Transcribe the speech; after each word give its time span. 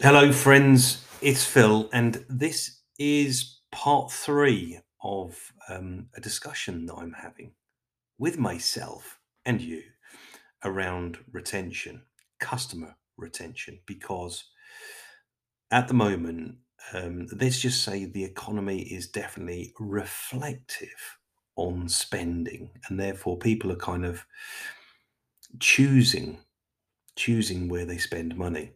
Hello, 0.00 0.32
friends. 0.32 1.04
It's 1.22 1.44
Phil, 1.44 1.88
and 1.92 2.24
this 2.28 2.80
is 2.98 3.60
part 3.70 4.10
three 4.10 4.80
of 5.00 5.52
um, 5.68 6.08
a 6.16 6.20
discussion 6.20 6.86
that 6.86 6.94
I'm 6.94 7.12
having 7.12 7.52
with 8.18 8.36
myself 8.38 9.20
and 9.44 9.60
you 9.60 9.82
around 10.64 11.18
retention, 11.30 12.02
customer 12.40 12.96
retention, 13.16 13.78
because 13.86 14.44
at 15.70 15.86
the 15.86 15.94
moment, 15.94 16.56
um, 16.92 17.26
let's 17.40 17.60
just 17.60 17.82
say 17.82 18.04
the 18.04 18.24
economy 18.24 18.82
is 18.82 19.08
definitely 19.08 19.72
reflective 19.78 21.18
on 21.56 21.88
spending, 21.88 22.70
and 22.88 22.98
therefore 23.00 23.38
people 23.38 23.72
are 23.72 23.76
kind 23.76 24.04
of 24.04 24.24
choosing 25.58 26.38
choosing 27.16 27.68
where 27.68 27.86
they 27.86 27.98
spend 27.98 28.36
money. 28.36 28.72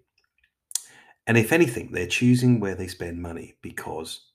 And 1.27 1.37
if 1.37 1.53
anything, 1.53 1.93
they're 1.93 2.07
choosing 2.07 2.59
where 2.59 2.75
they 2.75 2.89
spend 2.89 3.21
money 3.23 3.57
because 3.63 4.33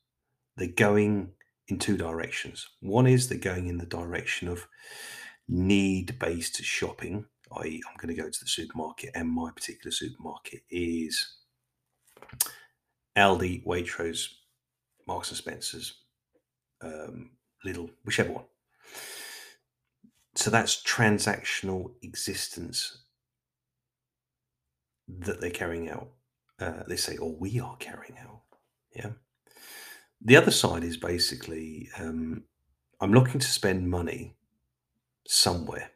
they're 0.55 0.67
going 0.67 1.31
in 1.67 1.79
two 1.79 1.97
directions. 1.97 2.67
One 2.79 3.07
is 3.07 3.27
they're 3.27 3.37
going 3.37 3.67
in 3.67 3.77
the 3.77 3.85
direction 3.85 4.47
of 4.47 4.65
need 5.49 6.17
based 6.19 6.63
shopping, 6.63 7.25
i.e., 7.57 7.81
I'm 7.87 7.97
going 7.97 8.15
to 8.15 8.21
go 8.21 8.29
to 8.29 8.39
the 8.39 8.47
supermarket, 8.47 9.11
and 9.15 9.27
my 9.27 9.51
particular 9.51 9.91
supermarket 9.91 10.61
is 10.69 11.37
Aldi, 13.17 13.65
Waitrose, 13.65 14.27
Marks 15.07 15.29
and 15.29 15.37
Spencer's, 15.37 15.93
um, 16.81 17.31
Lidl, 17.65 17.89
whichever 18.03 18.31
one. 18.31 18.45
So 20.35 20.49
that's 20.49 20.83
transactional 20.83 21.91
existence 22.01 23.03
that 25.07 25.39
they're 25.39 25.49
carrying 25.49 25.89
out. 25.89 26.09
Uh, 26.59 26.83
they 26.87 26.95
say, 26.95 27.17
or 27.17 27.35
we 27.35 27.59
are 27.59 27.77
carrying 27.77 28.17
out. 28.19 28.41
Yeah. 28.95 29.11
The 30.21 30.35
other 30.37 30.51
side 30.51 30.83
is 30.83 30.97
basically 30.97 31.89
um, 31.99 32.43
I'm 33.01 33.13
looking 33.13 33.39
to 33.39 33.47
spend 33.47 33.89
money 33.89 34.35
somewhere, 35.27 35.91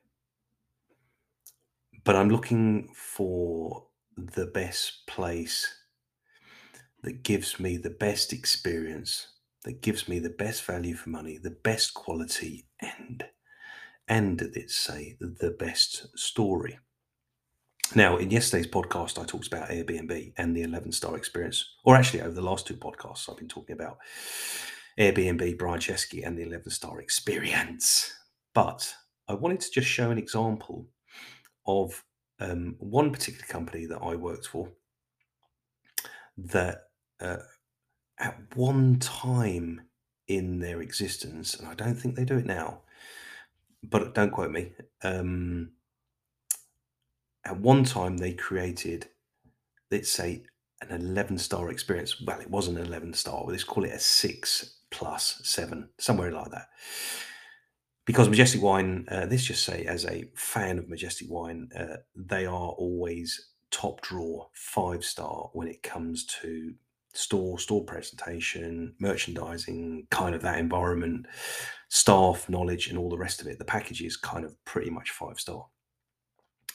but 2.04 2.16
I'm 2.16 2.30
looking 2.30 2.90
for 2.94 3.88
the 4.18 4.48
best 4.48 5.08
place 5.08 5.79
that 7.04 7.24
gives 7.24 7.60
me 7.60 7.78
the 7.78 7.90
best 7.90 8.34
experience, 8.34 9.28
that 9.64 9.82
gives 9.82 10.08
me 10.08 10.20
the 10.20 10.30
best 10.30 10.64
value 10.64 10.96
for 10.96 11.10
money, 11.10 11.38
the 11.38 11.58
best 11.64 11.94
quality, 11.94 12.68
and 12.82 13.26
and 14.08 14.42
let's 14.56 14.76
say 14.76 15.18
the 15.20 15.52
best 15.52 16.08
story. 16.18 16.80
Now, 17.96 18.18
in 18.18 18.30
yesterday's 18.30 18.68
podcast, 18.68 19.20
I 19.20 19.26
talked 19.26 19.48
about 19.48 19.70
Airbnb 19.70 20.34
and 20.38 20.56
the 20.56 20.62
11 20.62 20.92
star 20.92 21.16
experience, 21.18 21.76
or 21.84 21.96
actually, 21.96 22.22
over 22.22 22.32
the 22.32 22.42
last 22.42 22.68
two 22.68 22.76
podcasts, 22.76 23.30
I've 23.30 23.38
been 23.38 23.48
talking 23.48 23.74
about 23.74 23.98
Airbnb, 25.00 25.58
Brian 25.58 25.80
Chesky, 25.80 26.26
and 26.26 26.38
the 26.38 26.44
11 26.44 26.70
star 26.70 27.00
experience. 27.02 28.14
But 28.54 28.94
I 29.28 29.34
wanted 29.34 29.62
to 29.62 29.72
just 29.72 29.88
show 29.88 30.12
an 30.12 30.18
example 30.18 30.88
of 31.66 32.04
um, 32.40 32.76
one 32.80 33.12
particular 33.12 33.46
company 33.48 33.86
that 33.88 34.00
I 34.02 34.16
worked 34.16 34.48
for 34.48 34.70
that 36.38 36.89
uh, 37.20 37.38
at 38.18 38.56
one 38.56 39.00
time 39.00 39.82
in 40.28 40.60
their 40.60 40.82
existence, 40.82 41.56
and 41.56 41.68
I 41.68 41.74
don't 41.74 41.96
think 41.96 42.16
they 42.16 42.26
do 42.26 42.38
it 42.38 42.46
now, 42.46 42.82
but 43.84 44.14
don't 44.14 44.32
quote 44.32 44.52
me. 44.52 44.74
Um, 45.04 45.72
at 47.46 47.60
one 47.60 47.84
time, 47.84 48.18
they 48.18 48.34
created, 48.34 49.08
let's 49.90 50.12
say, 50.12 50.44
an 50.82 50.92
11 50.92 51.38
star 51.38 51.70
experience. 51.70 52.22
Well, 52.22 52.40
it 52.40 52.50
was 52.50 52.68
an 52.68 52.78
11 52.78 53.14
star, 53.14 53.44
let's 53.46 53.64
call 53.64 53.86
it 53.86 53.92
a 53.92 54.00
six 54.00 54.80
plus 54.92 55.42
seven, 55.44 55.90
somewhere 55.98 56.32
like 56.32 56.52
that. 56.52 56.68
Because 58.06 58.30
Majestic 58.30 58.62
Wine, 58.62 59.06
uh, 59.12 59.28
let's 59.30 59.44
just 59.44 59.64
say, 59.64 59.86
as 59.86 60.06
a 60.06 60.26
fan 60.36 60.80
of 60.80 60.90
Majestic 60.90 61.28
Wine, 61.30 61.70
uh, 61.78 61.98
they 62.16 62.46
are 62.46 62.70
always 62.70 63.50
top 63.72 64.02
draw, 64.02 64.48
five 64.54 65.04
star 65.04 65.50
when 65.54 65.68
it 65.68 65.84
comes 65.84 66.26
to 66.42 66.74
store, 67.20 67.60
store 67.60 67.84
presentation, 67.84 68.96
merchandising, 69.00 70.08
kind 70.10 70.34
of 70.34 70.42
that 70.42 70.58
environment, 70.58 71.26
staff 71.90 72.48
knowledge, 72.50 72.88
and 72.88 72.98
all 72.98 73.10
the 73.10 73.18
rest 73.18 73.42
of 73.42 73.48
it. 73.48 73.60
The 73.60 73.66
package 73.66 74.02
is 74.02 74.16
kind 74.16 74.46
of 74.46 74.56
pretty 74.66 74.90
much 74.90 75.12
five 75.12 75.40
star. 75.40 75.66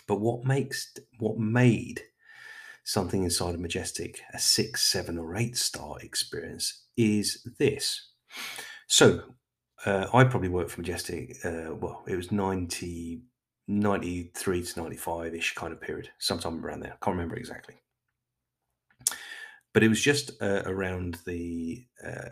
But 0.06 0.20
what 0.20 0.44
makes 0.44 0.92
what 1.18 1.38
made 1.38 2.02
something 2.84 3.24
inside 3.24 3.54
of 3.54 3.60
Majestic 3.60 4.20
a 4.34 4.38
six, 4.38 4.84
seven, 4.84 5.18
or 5.18 5.34
eight 5.36 5.56
star 5.56 5.96
experience 6.00 6.84
is 6.96 7.46
this. 7.58 8.10
So 8.86 9.22
uh, 9.86 10.06
I 10.12 10.24
probably 10.24 10.50
worked 10.50 10.72
for 10.72 10.80
Majestic, 10.80 11.36
uh, 11.44 11.74
well, 11.74 12.04
it 12.06 12.16
was 12.16 12.30
90, 12.30 13.22
93 13.66 14.62
to 14.62 14.80
95 14.80 15.34
ish 15.34 15.54
kind 15.54 15.72
of 15.72 15.80
period, 15.80 16.10
sometime 16.18 16.64
around 16.64 16.80
there. 16.80 16.92
I 16.92 17.04
can't 17.04 17.16
remember 17.16 17.36
exactly. 17.36 17.76
But 19.74 19.82
it 19.82 19.88
was 19.88 20.00
just 20.00 20.40
uh, 20.40 20.62
around 20.64 21.18
the 21.26 21.84
uh, 22.02 22.30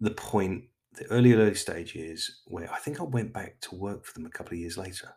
the 0.00 0.10
point, 0.10 0.64
the 0.94 1.06
early, 1.06 1.32
early 1.32 1.54
stages 1.54 2.42
where 2.46 2.70
I 2.70 2.78
think 2.78 3.00
I 3.00 3.04
went 3.04 3.32
back 3.32 3.60
to 3.62 3.74
work 3.74 4.04
for 4.04 4.12
them 4.14 4.26
a 4.26 4.30
couple 4.30 4.52
of 4.52 4.58
years 4.58 4.76
later. 4.76 5.14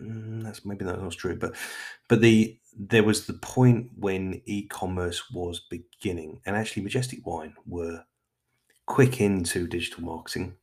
Mm, 0.00 0.42
that's 0.42 0.64
maybe 0.64 0.84
that's 0.84 1.00
not 1.00 1.12
true, 1.12 1.36
but 1.38 1.54
but 2.08 2.20
the 2.20 2.58
there 2.78 3.04
was 3.04 3.26
the 3.26 3.34
point 3.34 3.90
when 3.96 4.42
e-commerce 4.46 5.30
was 5.30 5.60
beginning, 5.70 6.40
and 6.44 6.56
actually 6.56 6.82
Majestic 6.82 7.24
Wine 7.26 7.54
were 7.66 8.02
quick 8.86 9.20
into 9.20 9.66
digital 9.66 10.04
marketing 10.04 10.56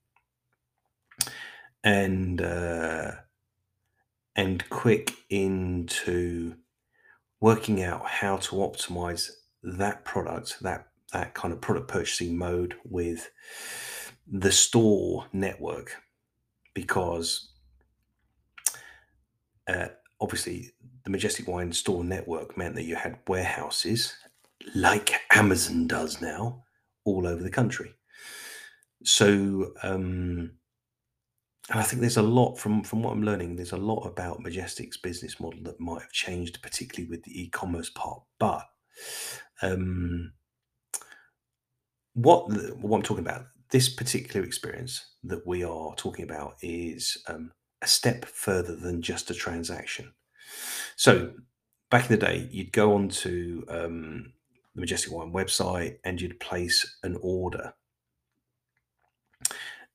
and 1.83 2.41
uh, 2.41 3.11
and 4.35 4.67
quick 4.69 5.13
into 5.29 6.55
working 7.41 7.83
out 7.83 8.07
how 8.07 8.37
to 8.37 8.55
optimize 8.55 9.29
that 9.63 10.05
product, 10.05 10.61
that 10.61 10.87
that 11.11 11.33
kind 11.33 11.53
of 11.53 11.61
product 11.61 11.87
purchasing 11.87 12.37
mode 12.37 12.75
with 12.85 13.29
the 14.27 14.51
store 14.51 15.25
network, 15.31 15.95
because 16.73 17.51
uh, 19.67 19.87
obviously 20.19 20.71
the 21.03 21.09
Majestic 21.09 21.47
Wine 21.47 21.71
store 21.71 22.03
network 22.03 22.57
meant 22.57 22.75
that 22.75 22.83
you 22.83 22.95
had 22.95 23.19
warehouses 23.27 24.15
like 24.75 25.13
Amazon 25.31 25.87
does 25.87 26.21
now 26.21 26.63
all 27.05 27.27
over 27.27 27.43
the 27.43 27.49
country. 27.49 27.93
So, 29.03 29.73
um, 29.83 30.51
and 31.69 31.79
I 31.79 31.83
think 31.83 32.01
there's 32.01 32.17
a 32.17 32.21
lot 32.21 32.55
from 32.55 32.83
from 32.83 33.03
what 33.03 33.11
I'm 33.11 33.23
learning. 33.23 33.55
There's 33.55 33.71
a 33.71 33.77
lot 33.77 34.05
about 34.05 34.41
Majestic's 34.41 34.97
business 34.97 35.39
model 35.39 35.59
that 35.63 35.79
might 35.79 36.01
have 36.01 36.11
changed, 36.11 36.61
particularly 36.61 37.09
with 37.09 37.23
the 37.23 37.41
e-commerce 37.43 37.89
part. 37.89 38.21
But 38.39 38.65
um, 39.61 40.33
what 42.13 42.51
what 42.77 42.97
I'm 42.97 43.03
talking 43.03 43.25
about, 43.25 43.45
this 43.71 43.89
particular 43.89 44.45
experience 44.45 45.13
that 45.23 45.45
we 45.45 45.63
are 45.63 45.95
talking 45.95 46.25
about 46.25 46.55
is 46.61 47.17
um, 47.27 47.51
a 47.81 47.87
step 47.87 48.25
further 48.25 48.75
than 48.75 49.01
just 49.01 49.29
a 49.31 49.33
transaction. 49.33 50.13
So 50.95 51.33
back 51.89 52.09
in 52.09 52.19
the 52.19 52.25
day, 52.25 52.47
you'd 52.51 52.71
go 52.71 52.93
onto 52.93 53.63
um, 53.67 54.33
the 54.75 54.81
Majestic 54.81 55.11
Wine 55.11 55.31
website 55.31 55.97
and 56.03 56.19
you'd 56.19 56.39
place 56.39 56.97
an 57.03 57.17
order. 57.21 57.73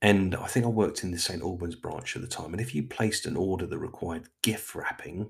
And 0.00 0.36
I 0.36 0.46
think 0.46 0.64
I 0.64 0.68
worked 0.68 1.02
in 1.02 1.10
the 1.10 1.18
St. 1.18 1.42
Albans 1.42 1.74
branch 1.74 2.14
at 2.14 2.22
the 2.22 2.28
time. 2.28 2.52
And 2.52 2.60
if 2.60 2.74
you 2.74 2.84
placed 2.84 3.26
an 3.26 3.36
order 3.36 3.66
that 3.66 3.78
required 3.78 4.28
gift 4.42 4.74
wrapping, 4.74 5.28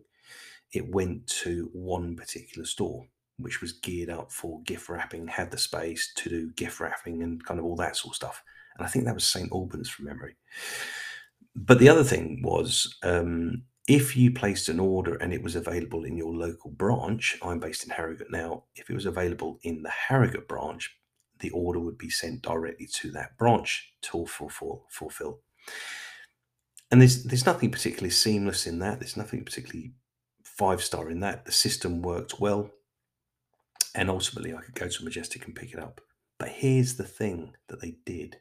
it 0.73 0.93
went 0.93 1.27
to 1.27 1.71
one 1.73 2.15
particular 2.17 2.67
store, 2.67 3.07
which 3.39 3.61
was 3.61 3.73
geared 3.73 4.11
up 4.11 4.33
for 4.33 4.63
gift 4.63 4.89
wrapping, 4.89 5.29
had 5.29 5.51
the 5.51 5.59
space 5.59 6.13
to 6.17 6.29
do 6.29 6.51
gift 6.53 6.81
wrapping 6.81 7.23
and 7.23 7.45
kind 7.45 7.59
of 7.61 7.67
all 7.67 7.77
that 7.77 7.97
sort 7.97 8.13
of 8.13 8.17
stuff. 8.17 8.43
And 8.77 8.87
I 8.87 8.91
think 8.91 9.05
that 9.05 9.15
was 9.15 9.27
St. 9.27 9.51
Albans 9.53 9.89
from 9.89 10.07
memory. 10.07 10.37
But 11.55 11.79
the 11.79 11.89
other 11.89 12.05
thing 12.05 12.43
was 12.43 12.97
um, 13.03 13.63
if 13.89 14.17
you 14.17 14.33
placed 14.33 14.69
an 14.69 14.79
order 14.79 15.15
and 15.15 15.33
it 15.33 15.43
was 15.43 15.57
available 15.57 16.05
in 16.05 16.17
your 16.17 16.33
local 16.33 16.71
branch, 16.71 17.39
I'm 17.43 17.59
based 17.59 17.85
in 17.85 17.91
Harrogate 17.91 18.31
now, 18.31 18.65
if 18.75 18.91
it 18.91 18.95
was 18.95 19.07
available 19.07 19.59
in 19.63 19.83
the 19.83 19.91
Harrogate 19.91 20.47
branch, 20.47 20.95
the 21.41 21.51
order 21.51 21.81
would 21.81 21.99
be 21.99 22.11
sent 22.11 22.43
directly 22.43 22.87
to 22.87 23.11
that 23.13 23.37
branch 23.39 23.93
to 24.03 24.27
fulfill. 24.27 24.85
fulfill. 24.91 25.41
And 26.91 27.01
there's 27.01 27.25
there's 27.25 27.47
nothing 27.47 27.71
particularly 27.71 28.11
seamless 28.11 28.67
in 28.67 28.79
that. 28.79 29.01
There's 29.01 29.17
nothing 29.17 29.45
particularly 29.45 29.93
five 30.45 30.83
star 30.83 31.11
in 31.11 31.21
that. 31.21 31.45
The 31.45 31.53
system 31.53 32.03
worked 32.03 32.41
well, 32.41 32.71
and 33.99 34.09
ultimately 34.09 34.55
I 34.55 34.61
could 34.61 34.77
go 34.77 34.89
to 34.89 35.05
Majestic 35.05 35.45
and 35.45 35.57
pick 35.57 35.73
it 35.73 35.81
up. 35.81 36.01
But 36.39 36.51
here's 36.51 36.95
the 36.95 37.05
thing 37.05 37.57
that 37.67 37.81
they 37.81 37.97
did: 38.07 38.37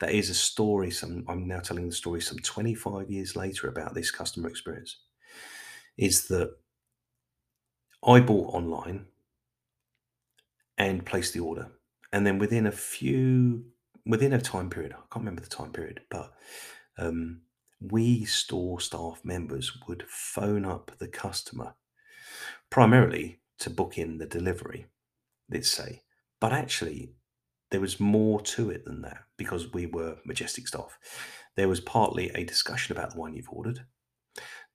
that 0.00 0.10
is 0.12 0.28
a 0.28 0.34
story. 0.34 0.90
Some 0.90 1.24
I'm 1.28 1.46
now 1.46 1.60
telling 1.60 1.88
the 1.88 1.94
story 1.94 2.20
some 2.20 2.38
25 2.38 3.08
years 3.08 3.36
later 3.36 3.68
about 3.68 3.94
this 3.94 4.10
customer 4.10 4.48
experience. 4.48 4.96
Is 5.96 6.26
that 6.26 6.56
I 8.04 8.18
bought 8.18 8.52
online 8.52 9.06
and 10.76 11.06
placed 11.06 11.34
the 11.34 11.40
order, 11.40 11.68
and 12.12 12.26
then 12.26 12.38
within 12.38 12.66
a 12.66 12.72
few 12.72 13.66
within 14.04 14.32
a 14.32 14.40
time 14.40 14.70
period, 14.70 14.92
I 14.92 14.96
can't 15.12 15.24
remember 15.24 15.42
the 15.42 15.48
time 15.48 15.70
period, 15.70 16.00
but 16.10 16.32
um, 16.98 17.42
we 17.80 18.24
store 18.24 18.80
staff 18.80 19.20
members 19.24 19.78
would 19.86 20.04
phone 20.08 20.64
up 20.64 20.90
the 20.98 21.08
customer 21.08 21.74
primarily 22.70 23.40
to 23.64 23.70
book 23.70 23.98
in 23.98 24.18
the 24.18 24.26
delivery, 24.26 24.86
let's 25.50 25.70
say. 25.70 26.02
But 26.40 26.52
actually, 26.52 27.14
there 27.70 27.80
was 27.80 27.98
more 27.98 28.40
to 28.42 28.70
it 28.70 28.84
than 28.84 29.02
that 29.02 29.24
because 29.36 29.72
we 29.72 29.86
were 29.86 30.18
Majestic 30.24 30.68
staff. 30.68 30.98
There 31.56 31.68
was 31.68 31.80
partly 31.80 32.30
a 32.30 32.44
discussion 32.44 32.96
about 32.96 33.12
the 33.12 33.18
wine 33.18 33.34
you've 33.34 33.48
ordered. 33.50 33.84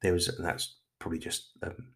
There 0.01 0.13
was, 0.13 0.27
and 0.27 0.45
that's 0.45 0.77
probably 0.99 1.19
just 1.19 1.51
um, 1.63 1.93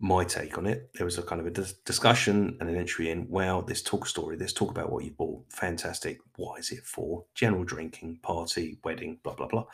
my 0.00 0.24
take 0.24 0.58
on 0.58 0.66
it. 0.66 0.90
There 0.94 1.04
was 1.04 1.18
a 1.18 1.22
kind 1.22 1.40
of 1.40 1.46
a 1.46 1.50
dis- 1.50 1.74
discussion 1.84 2.56
and 2.60 2.68
an 2.68 2.76
entry 2.76 3.10
in. 3.10 3.28
Well, 3.28 3.64
let's 3.66 3.82
talk 3.82 4.06
story. 4.06 4.36
Let's 4.36 4.52
talk 4.52 4.70
about 4.70 4.90
what 4.90 5.04
you 5.04 5.12
bought. 5.12 5.44
Fantastic. 5.50 6.18
What 6.36 6.58
is 6.58 6.72
it 6.72 6.84
for? 6.84 7.24
General 7.34 7.64
drinking, 7.64 8.18
party, 8.22 8.78
wedding, 8.82 9.18
blah 9.22 9.34
blah 9.34 9.48
blah. 9.48 9.66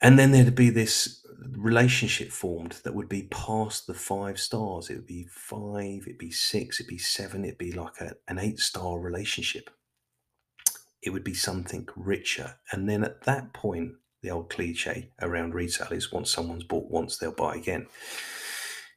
And 0.00 0.18
then 0.18 0.30
there'd 0.32 0.54
be 0.54 0.70
this 0.70 1.26
relationship 1.56 2.30
formed 2.30 2.80
that 2.84 2.94
would 2.94 3.08
be 3.08 3.22
past 3.24 3.86
the 3.86 3.94
five 3.94 4.38
stars. 4.38 4.90
It 4.90 4.96
would 4.96 5.06
be 5.06 5.26
five, 5.30 6.02
it'd 6.06 6.18
be 6.18 6.30
six, 6.30 6.80
it'd 6.80 6.88
be 6.88 6.98
seven, 6.98 7.44
it'd 7.44 7.58
be 7.58 7.72
like 7.72 8.00
a, 8.00 8.14
an 8.28 8.38
eight 8.38 8.58
star 8.58 8.98
relationship. 8.98 9.70
It 11.02 11.10
would 11.10 11.24
be 11.24 11.34
something 11.34 11.88
richer. 11.96 12.56
And 12.72 12.88
then 12.88 13.04
at 13.04 13.22
that 13.24 13.54
point, 13.54 13.92
the 14.22 14.30
old 14.30 14.50
cliche 14.50 15.10
around 15.22 15.54
retail 15.54 15.88
is 15.92 16.12
once 16.12 16.30
someone's 16.30 16.64
bought 16.64 16.90
once, 16.90 17.16
they'll 17.16 17.32
buy 17.32 17.54
again. 17.54 17.86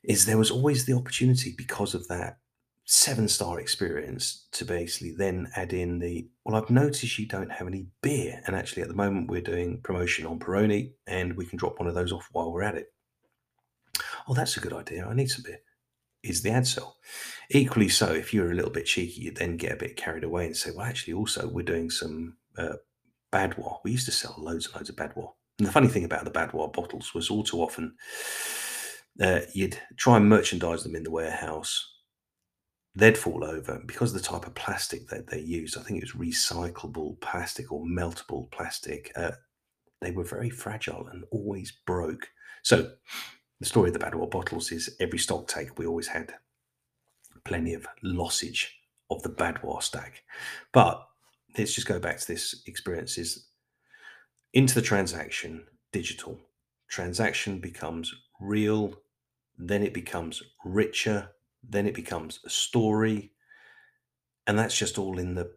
Is 0.04 0.26
there 0.26 0.38
was 0.38 0.52
always 0.52 0.86
the 0.86 0.94
opportunity 0.94 1.54
because 1.58 1.94
of 1.94 2.08
that 2.10 2.40
seven 2.86 3.28
star 3.28 3.60
experience 3.60 4.48
to 4.52 4.66
basically 4.66 5.14
then 5.18 5.50
add 5.56 5.72
in 5.72 6.00
the 6.00 6.28
well 6.44 6.62
i've 6.62 6.70
noticed 6.70 7.18
you 7.18 7.26
don't 7.26 7.52
have 7.52 7.68
any 7.68 7.88
beer. 8.02 8.42
And 8.46 8.56
actually 8.56 8.82
at 8.82 8.90
the 8.90 8.94
moment 8.94 9.30
we're 9.30 9.42
doing 9.42 9.80
promotion 9.82 10.26
on 10.26 10.40
peroni 10.40 10.92
and 11.08 11.36
we 11.38 11.46
can 11.46 11.58
drop 11.58 11.80
one 11.80 11.88
of 11.88 11.96
those 11.96 12.12
off 12.12 12.28
while 12.34 12.52
we're 12.52 12.64
at 12.64 12.76
it. 12.76 12.94
Oh 14.28 14.34
that's 14.34 14.58
a 14.58 14.60
good 14.60 14.74
idea. 14.74 15.06
I 15.06 15.14
need 15.14 15.30
some 15.30 15.44
beer 15.44 15.60
is 16.24 16.42
the 16.42 16.50
ad 16.50 16.66
sell 16.66 16.98
equally 17.52 17.90
so 17.90 18.12
if 18.12 18.34
you're 18.34 18.52
a 18.52 18.56
little 18.56 18.72
bit 18.72 18.86
cheeky 18.86 19.22
you 19.22 19.32
then 19.32 19.58
get 19.58 19.74
a 19.74 19.78
bit 19.78 19.98
carried 19.98 20.24
away 20.24 20.46
and 20.46 20.56
say 20.56 20.72
well 20.72 20.86
actually 20.86 21.14
also 21.14 21.48
we're 21.48 21.64
doing 21.64 21.90
some 21.90 22.36
uh, 22.58 22.74
Badoit 23.32 23.80
we 23.84 23.92
used 23.92 24.06
to 24.06 24.12
sell 24.12 24.36
loads 24.38 24.68
and 24.68 24.76
loads 24.76 24.90
of 24.90 24.96
Badoit 24.96 25.34
and 25.60 25.68
the 25.68 25.72
funny 25.72 25.88
thing 25.88 26.06
about 26.06 26.24
the 26.24 26.32
Badoit 26.32 26.74
bottles 26.74 27.14
was 27.14 27.30
all 27.30 27.44
too 27.44 27.62
often 27.62 27.96
uh, 29.22 29.42
you'd 29.54 29.78
try 29.98 30.18
and 30.18 30.28
merchandise 30.28 30.84
them 30.84 30.96
in 30.96 31.04
the 31.04 31.12
warehouse 31.12 31.90
they'd 32.96 33.18
fall 33.18 33.44
over 33.44 33.82
because 33.86 34.14
of 34.14 34.22
the 34.22 34.28
type 34.28 34.46
of 34.46 34.56
plastic 34.56 35.08
that 35.08 35.28
they 35.28 35.40
used. 35.40 35.78
I 35.78 35.82
think 35.82 36.02
it 36.02 36.14
was 36.14 36.28
recyclable 36.28 37.20
plastic 37.22 37.72
or 37.72 37.84
meltable 37.86 38.52
plastic. 38.52 39.12
Uh, 39.16 39.32
they 40.02 40.12
were 40.12 40.24
very 40.24 40.50
fragile 40.50 41.08
and 41.12 41.24
always 41.32 41.72
broke. 41.86 42.30
So, 42.62 42.92
the 43.60 43.66
story 43.66 43.90
of 43.90 43.94
the 43.94 44.00
Badwater 44.00 44.32
bottles 44.32 44.72
is 44.72 44.96
every 45.00 45.20
stock 45.20 45.48
take 45.48 45.78
we 45.78 45.86
always 45.86 46.08
had 46.08 46.34
plenty 47.46 47.74
of 47.74 47.88
lossage 48.04 48.68
of 49.10 49.24
the 49.24 49.30
Badwater 49.30 49.82
stack. 49.82 50.24
But 50.72 51.06
let's 51.58 51.74
just 51.74 51.88
go 51.88 52.00
back 52.00 52.20
to 52.20 52.28
this 52.28 52.64
experience: 52.68 53.18
is 53.18 53.48
into 54.54 54.76
the 54.76 54.82
transaction, 54.82 55.66
digital 55.92 56.40
transaction 56.90 57.60
becomes 57.60 58.14
real, 58.40 58.94
then 59.58 59.82
it 59.82 59.96
becomes 59.96 60.44
richer, 60.64 61.30
then 61.68 61.88
it 61.88 61.96
becomes 61.96 62.40
a 62.46 62.50
story 62.50 63.32
and 64.48 64.58
that's 64.58 64.78
just 64.78 64.98
all 64.98 65.20
in 65.20 65.36
the 65.36 65.52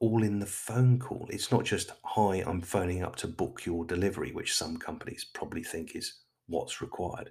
all 0.00 0.24
in 0.24 0.40
the 0.40 0.46
phone 0.46 0.98
call. 0.98 1.28
It's 1.30 1.52
not 1.52 1.64
just 1.64 1.92
hi 2.04 2.42
i'm 2.46 2.60
phoning 2.60 3.02
up 3.02 3.16
to 3.16 3.28
book 3.28 3.64
your 3.64 3.84
delivery 3.84 4.32
which 4.32 4.54
some 4.54 4.76
companies 4.76 5.26
probably 5.32 5.62
think 5.62 5.94
is 5.94 6.20
what's 6.48 6.80
required. 6.80 7.30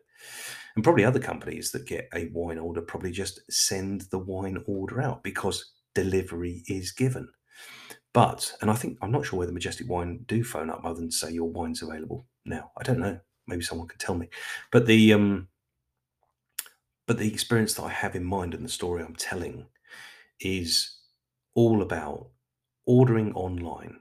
And 0.76 0.84
probably 0.84 1.04
other 1.04 1.20
companies 1.20 1.72
that 1.72 1.86
get 1.86 2.08
a 2.14 2.30
wine 2.34 2.58
order 2.58 2.82
probably 2.82 3.12
just 3.12 3.42
send 3.52 4.02
the 4.12 4.20
wine 4.20 4.64
order 4.68 5.02
out 5.02 5.24
because 5.24 5.74
delivery 5.94 6.64
is 6.68 6.92
given. 6.92 7.28
But 8.14 8.54
and 8.62 8.70
i 8.70 8.76
think 8.76 8.98
i'm 9.02 9.12
not 9.12 9.26
sure 9.26 9.40
whether 9.40 9.52
majestic 9.52 9.90
wine 9.90 10.24
do 10.28 10.44
phone 10.44 10.70
up 10.70 10.82
other 10.84 11.00
than 11.00 11.12
say 11.12 11.32
your 11.32 11.50
wine's 11.50 11.82
available 11.82 12.28
now. 12.46 12.72
I 12.78 12.84
don't 12.84 13.00
know. 13.00 13.20
Maybe 13.48 13.64
someone 13.64 13.88
could 13.88 14.00
tell 14.00 14.16
me. 14.16 14.30
But 14.72 14.86
the 14.86 15.14
um 15.14 15.48
but 17.12 17.18
the 17.18 17.28
experience 17.28 17.74
that 17.74 17.84
I 17.84 17.90
have 17.90 18.16
in 18.16 18.24
mind 18.24 18.54
and 18.54 18.64
the 18.64 18.70
story 18.70 19.04
I'm 19.04 19.18
telling 19.18 19.66
is 20.40 20.96
all 21.56 21.82
about 21.82 22.30
ordering 22.86 23.34
online 23.34 24.00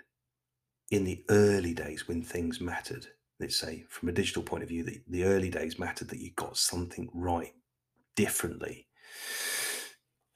in 0.93 1.03
the 1.03 1.25
early 1.29 1.75
days 1.75 2.07
when 2.07 2.23
things 2.23 2.61
mattered. 2.61 3.09
Let's 3.41 3.59
say, 3.59 3.85
from 3.89 4.11
a 4.11 4.13
digital 4.13 4.45
point 4.45 4.63
of 4.63 4.69
view, 4.69 4.85
the, 4.85 5.01
the 5.09 5.25
early 5.25 5.51
days 5.51 5.77
mattered 5.77 6.07
that 6.11 6.21
you 6.21 6.31
got 6.37 6.57
something 6.57 7.09
right 7.13 7.53
differently. 8.15 8.87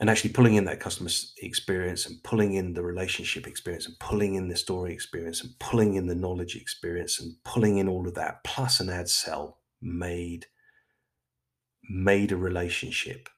And 0.01 0.11
actually 0.11 0.33
pulling 0.33 0.57
in 0.57 0.65
that 0.65 0.81
customer 0.81 1.11
experience 1.43 2.07
and 2.07 2.21
pulling 2.25 2.55
in 2.55 2.75
the 2.75 2.83
relationship 2.83 3.47
experience 3.47 3.87
and 3.87 3.97
pulling 4.01 4.35
in 4.35 4.49
the 4.49 4.57
story 4.57 4.93
experience 4.93 5.45
and 5.45 5.57
pulling 5.61 5.95
in 5.95 6.09
the 6.09 6.17
knowledge 6.17 6.57
experience 6.57 7.21
and 7.21 7.37
pulling 7.45 7.79
in 7.79 7.89
all 7.89 8.09
of 8.09 8.15
that, 8.15 8.43
plus 8.43 8.81
an 8.81 8.91
ad 8.91 9.09
sell 9.09 9.61
made 9.81 10.47
made 11.89 12.33
a 12.33 12.37
relationship 12.37 13.29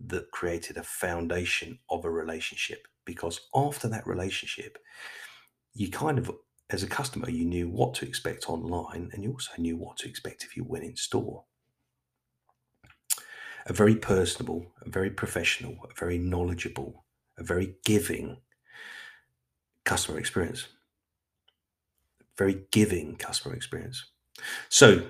that 0.00 0.30
created 0.30 0.76
a 0.76 0.82
foundation 0.82 1.78
of 1.90 2.04
a 2.04 2.10
relationship 2.10 2.86
because 3.04 3.40
after 3.54 3.88
that 3.88 4.06
relationship 4.06 4.78
you 5.74 5.90
kind 5.90 6.18
of 6.18 6.30
as 6.70 6.82
a 6.82 6.86
customer 6.86 7.28
you 7.28 7.44
knew 7.44 7.68
what 7.68 7.94
to 7.94 8.06
expect 8.06 8.48
online 8.48 9.10
and 9.12 9.22
you 9.22 9.32
also 9.32 9.52
knew 9.58 9.76
what 9.76 9.96
to 9.96 10.08
expect 10.08 10.44
if 10.44 10.56
you 10.56 10.64
went 10.64 10.84
in 10.84 10.96
store. 10.96 11.44
A 13.66 13.72
very 13.72 13.96
personable 13.96 14.66
a 14.84 14.90
very 14.90 15.10
professional 15.10 15.76
a 15.90 15.94
very 15.94 16.18
knowledgeable 16.18 17.04
a 17.38 17.42
very 17.42 17.74
giving 17.84 18.38
customer 19.84 20.18
experience. 20.18 20.66
Very 22.36 22.64
giving 22.72 23.16
customer 23.16 23.54
experience. 23.54 24.04
So 24.68 25.02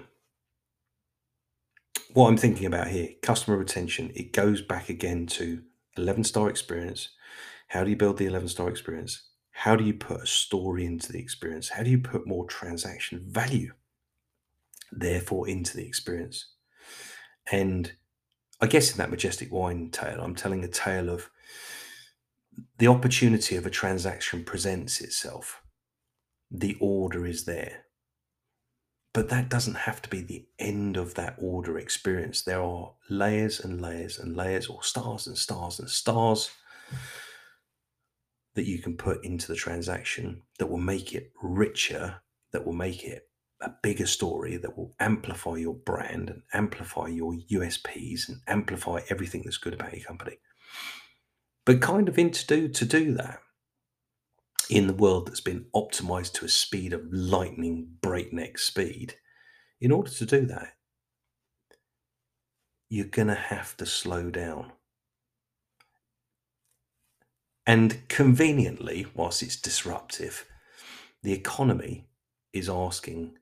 what 2.15 2.29
I'm 2.29 2.37
thinking 2.37 2.67
about 2.67 2.89
here, 2.89 3.09
customer 3.23 3.57
retention, 3.57 4.13
it 4.15 4.33
goes 4.33 4.63
back 4.63 4.89
again 4.89 5.27
to 5.27 5.63
11 5.97 6.25
star 6.25 6.49
experience. 6.49 7.11
How 7.69 7.83
do 7.83 7.91
you 7.91 7.97
build 7.97 8.19
the 8.19 8.27
11 8.27 8.49
star 8.49 8.69
experience? 8.69 9.31
How 9.51 9.75
do 9.77 9.85
you 9.85 9.95
put 9.95 10.23
a 10.23 10.27
story 10.27 10.87
into 10.87 11.13
the 11.13 11.19
experience? 11.19 11.71
How 11.71 11.83
do 11.83 11.91
you 11.91 11.99
put 11.99 12.27
more 12.27 12.47
transaction 12.47 13.25
value, 13.27 13.73
therefore, 14.93 15.49
into 15.49 15.77
the 15.77 15.87
experience? 15.87 16.47
And 17.51 17.93
I 18.61 18.67
guess 18.67 18.93
in 18.93 18.99
that 18.99 19.11
majestic 19.11 19.53
wine 19.53 19.91
tale, 19.91 20.21
I'm 20.21 20.37
telling 20.37 20.63
a 20.65 20.69
tale 20.69 21.11
of 21.11 21.31
the 22.79 22.87
opportunity 22.87 23.57
of 23.57 23.67
a 23.67 23.71
transaction 23.71 24.45
presents 24.45 25.01
itself. 25.01 25.63
The 26.49 26.77
order 26.81 27.27
is 27.27 27.45
there. 27.45 27.87
But 29.15 29.29
that 29.29 29.49
doesn't 29.49 29.77
have 29.77 30.03
to 30.03 30.11
be 30.11 30.21
the 30.21 30.45
end 30.59 30.97
of 30.97 31.15
that 31.15 31.37
order 31.39 31.79
experience. 31.79 32.43
There 32.43 32.61
are 32.61 32.93
layers 33.09 33.61
and 33.61 33.81
layers 33.81 34.19
and 34.19 34.37
layers, 34.37 34.67
or 34.67 34.83
stars 34.83 35.29
and 35.29 35.39
stars 35.39 35.79
and 35.79 35.89
stars 35.89 36.51
that 38.55 38.67
you 38.67 38.81
can 38.81 38.97
put 38.97 39.25
into 39.25 39.47
the 39.47 39.55
transaction 39.55 40.43
that 40.59 40.67
will 40.67 40.79
make 40.79 41.15
it 41.15 41.33
richer, 41.41 42.23
that 42.53 42.67
will 42.67 42.73
make 42.75 43.05
it 43.05 43.29
a 43.61 43.71
bigger 43.83 44.07
story, 44.07 44.57
that 44.57 44.77
will 44.77 44.95
amplify 44.99 45.57
your 45.57 45.75
brand 45.75 46.29
and 46.29 46.43
amplify 46.53 47.07
your 47.07 47.35
USPs 47.53 48.29
and 48.29 48.41
amplify 48.49 49.01
everything 49.09 49.43
that's 49.45 49.59
good 49.59 49.75
about 49.75 49.95
your 49.95 50.05
company. 50.05 50.39
But 51.65 51.81
kind 51.81 52.09
of 52.09 52.19
in 52.19 52.33
to 52.33 52.47
do 52.47 52.69
to 52.69 52.85
do 52.85 53.15
that, 53.15 53.39
in 54.71 54.87
the 54.87 54.95
world 54.95 55.27
that's 55.27 55.41
been 55.41 55.67
optimized 55.75 56.33
to 56.35 56.45
a 56.45 56.49
speed 56.49 56.93
of 56.93 57.13
lightning 57.13 57.89
breakneck 58.01 58.59
speed, 58.59 59.15
in 59.81 59.93
order 59.93 60.11
to 60.11 60.27
do 60.27 60.47
that, 60.47 60.75
you're 62.89 63.07
going 63.07 63.29
to 63.29 63.35
have 63.35 63.77
to 63.77 63.87
slow 63.87 64.31
down. 64.31 64.73
And 67.67 68.07
conveniently, 68.09 69.07
whilst 69.15 69.43
it's 69.43 69.57
disruptive, 69.57 70.47
the 71.23 71.33
economy 71.33 72.07
is 72.53 72.69
asking 72.69 73.39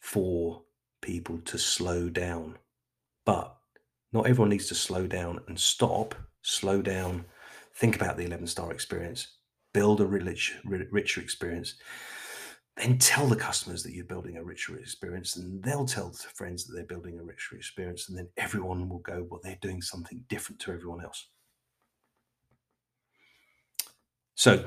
for 0.00 0.62
people 1.02 1.38
to 1.44 1.58
slow 1.58 2.08
down. 2.08 2.56
But 3.26 3.54
not 4.12 4.26
everyone 4.26 4.50
needs 4.50 4.68
to 4.68 4.74
slow 4.74 5.06
down 5.06 5.40
and 5.48 5.58
stop, 5.58 6.14
slow 6.42 6.82
down, 6.82 7.26
think 7.74 7.96
about 7.96 8.16
the 8.16 8.24
11 8.24 8.46
star 8.46 8.72
experience, 8.72 9.28
build 9.74 10.00
a 10.00 10.06
rich, 10.06 10.56
richer 10.64 11.20
experience. 11.20 11.74
Then 12.76 12.98
tell 12.98 13.26
the 13.26 13.36
customers 13.36 13.82
that 13.82 13.92
you're 13.92 14.04
building 14.06 14.36
a 14.36 14.42
richer 14.42 14.76
experience, 14.78 15.36
and 15.36 15.62
they'll 15.62 15.84
tell 15.84 16.08
their 16.08 16.30
friends 16.34 16.64
that 16.64 16.74
they're 16.74 16.84
building 16.84 17.18
a 17.20 17.22
richer 17.22 17.56
experience, 17.56 18.08
and 18.08 18.16
then 18.16 18.28
everyone 18.36 18.88
will 18.88 18.98
go, 19.00 19.26
well, 19.28 19.40
they're 19.44 19.58
doing 19.60 19.82
something 19.82 20.24
different 20.28 20.60
to 20.62 20.72
everyone 20.72 21.04
else. 21.04 21.28
So, 24.34 24.64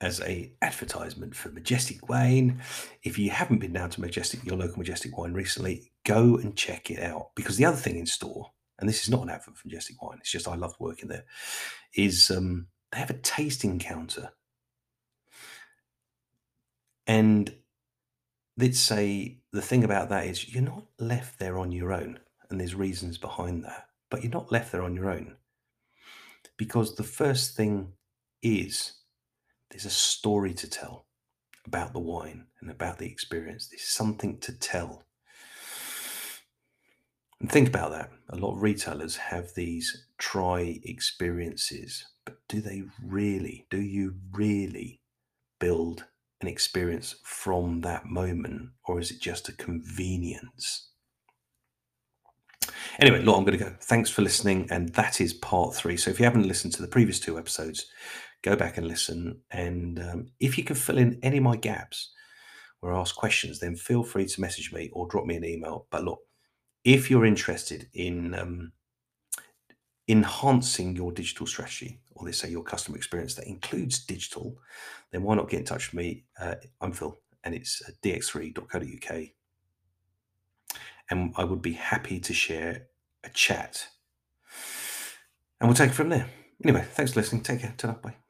as 0.00 0.20
a 0.20 0.52
advertisement 0.62 1.34
for 1.34 1.48
Majestic 1.50 2.08
Wine, 2.08 2.62
if 3.02 3.18
you 3.18 3.30
haven't 3.30 3.58
been 3.58 3.72
down 3.72 3.90
to 3.90 4.00
Majestic, 4.00 4.44
your 4.44 4.56
local 4.56 4.78
Majestic 4.78 5.16
Wine 5.18 5.32
recently, 5.32 5.90
go 6.04 6.36
and 6.36 6.54
check 6.54 6.90
it 6.90 7.00
out. 7.00 7.30
Because 7.34 7.56
the 7.56 7.64
other 7.64 7.76
thing 7.76 7.98
in 7.98 8.06
store, 8.06 8.48
and 8.78 8.88
this 8.88 9.02
is 9.02 9.10
not 9.10 9.22
an 9.22 9.30
advert 9.30 9.56
for 9.56 9.66
Majestic 9.66 10.00
Wine, 10.00 10.18
it's 10.20 10.30
just 10.30 10.46
I 10.46 10.54
loved 10.54 10.76
working 10.78 11.08
there, 11.08 11.24
is 11.94 12.30
um, 12.30 12.68
they 12.92 12.98
have 12.98 13.10
a 13.10 13.14
tasting 13.14 13.80
counter. 13.80 14.30
And 17.08 17.52
let's 18.58 18.78
say 18.78 19.38
the 19.50 19.62
thing 19.62 19.82
about 19.82 20.10
that 20.10 20.26
is 20.26 20.54
you're 20.54 20.62
not 20.62 20.84
left 20.98 21.38
there 21.38 21.58
on 21.58 21.72
your 21.72 21.92
own, 21.92 22.20
and 22.50 22.60
there's 22.60 22.74
reasons 22.74 23.16
behind 23.16 23.64
that, 23.64 23.88
but 24.10 24.22
you're 24.22 24.30
not 24.30 24.52
left 24.52 24.70
there 24.70 24.82
on 24.82 24.94
your 24.94 25.10
own. 25.10 25.36
Because 26.58 26.94
the 26.94 27.02
first 27.02 27.56
thing 27.56 27.94
is 28.42 28.92
there's 29.70 29.86
a 29.86 29.90
story 29.90 30.52
to 30.54 30.68
tell 30.68 31.06
about 31.66 31.92
the 31.92 31.98
wine 31.98 32.46
and 32.60 32.70
about 32.70 32.98
the 32.98 33.10
experience. 33.10 33.68
There's 33.68 33.82
something 33.82 34.38
to 34.40 34.52
tell. 34.52 35.04
And 37.40 37.50
think 37.50 37.68
about 37.68 37.92
that. 37.92 38.10
A 38.30 38.36
lot 38.36 38.54
of 38.56 38.62
retailers 38.62 39.16
have 39.16 39.54
these 39.54 40.06
try 40.18 40.80
experiences, 40.82 42.04
but 42.24 42.38
do 42.48 42.60
they 42.60 42.82
really, 43.02 43.66
do 43.70 43.80
you 43.80 44.16
really 44.32 45.00
build 45.60 46.04
an 46.40 46.48
experience 46.48 47.16
from 47.24 47.80
that 47.80 48.06
moment, 48.06 48.70
or 48.86 49.00
is 49.00 49.10
it 49.10 49.20
just 49.20 49.48
a 49.48 49.52
convenience? 49.52 50.88
Anyway, 53.00 53.22
look, 53.22 53.36
I'm 53.36 53.44
going 53.44 53.58
to 53.58 53.64
go. 53.64 53.74
Thanks 53.80 54.10
for 54.10 54.22
listening. 54.22 54.66
And 54.70 54.90
that 54.90 55.20
is 55.20 55.32
part 55.32 55.74
three. 55.74 55.96
So 55.96 56.10
if 56.10 56.18
you 56.18 56.24
haven't 56.24 56.48
listened 56.48 56.74
to 56.74 56.82
the 56.82 56.88
previous 56.88 57.20
two 57.20 57.38
episodes, 57.38 57.86
go 58.42 58.56
back 58.56 58.76
and 58.76 58.86
listen. 58.86 59.40
And 59.50 59.98
um, 60.00 60.26
if 60.40 60.58
you 60.58 60.64
can 60.64 60.76
fill 60.76 60.98
in 60.98 61.18
any 61.22 61.38
of 61.38 61.44
my 61.44 61.56
gaps 61.56 62.12
or 62.82 62.94
ask 62.94 63.14
questions, 63.16 63.60
then 63.60 63.76
feel 63.76 64.02
free 64.02 64.26
to 64.26 64.40
message 64.40 64.72
me 64.72 64.90
or 64.92 65.06
drop 65.08 65.26
me 65.26 65.36
an 65.36 65.44
email. 65.44 65.86
But 65.90 66.04
look, 66.04 66.20
if 66.84 67.10
you're 67.10 67.26
interested 67.26 67.88
in 67.94 68.34
um, 68.34 68.72
enhancing 70.08 70.96
your 70.96 71.12
digital 71.12 71.46
strategy, 71.46 72.00
or 72.12 72.24
let's 72.24 72.38
say 72.38 72.50
your 72.50 72.62
customer 72.62 72.96
experience 72.96 73.34
that 73.34 73.46
includes 73.46 74.04
digital, 74.04 74.56
then 75.12 75.22
why 75.22 75.34
not 75.34 75.48
get 75.48 75.60
in 75.60 75.66
touch 75.66 75.92
with 75.92 75.98
me? 75.98 76.24
Uh, 76.40 76.54
I'm 76.80 76.92
Phil, 76.92 77.16
and 77.44 77.54
it's 77.54 77.82
uh, 77.86 77.92
dx3.co.uk. 78.02 79.28
And 81.10 81.32
I 81.36 81.44
would 81.44 81.62
be 81.62 81.72
happy 81.72 82.20
to 82.20 82.34
share 82.34 82.88
a 83.24 83.30
chat. 83.30 83.88
And 85.60 85.68
we'll 85.68 85.76
take 85.76 85.90
it 85.90 85.94
from 85.94 86.10
there. 86.10 86.28
Anyway, 86.62 86.84
thanks 86.92 87.12
for 87.12 87.20
listening. 87.20 87.42
Take 87.42 87.60
care. 87.60 87.74
Up. 87.84 88.02
Bye. 88.02 88.27